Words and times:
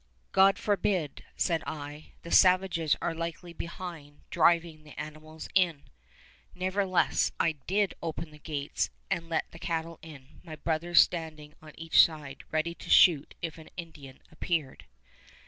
"God 0.31 0.57
forbid," 0.57 1.23
said 1.35 1.61
I; 1.67 2.13
"the 2.23 2.31
savages 2.31 2.95
are 3.03 3.13
likely 3.13 3.53
behind, 3.53 4.21
driving 4.31 4.83
the 4.83 4.99
animals 4.99 5.47
in." 5.53 5.83
Nevertheless 6.55 7.31
I 7.39 7.51
did 7.67 7.93
open 8.01 8.31
the 8.31 8.39
gates 8.39 8.89
and 9.11 9.29
let 9.29 9.51
the 9.51 9.59
cattle 9.59 9.99
in, 10.01 10.39
my 10.41 10.55
brothers 10.55 11.01
standing 11.01 11.53
on 11.61 11.73
each 11.77 12.03
side, 12.03 12.43
ready 12.49 12.73
to 12.73 12.89
shoot 12.89 13.35
if 13.43 13.59
an 13.59 13.69
Indian 13.77 14.23
appeared. 14.31 14.85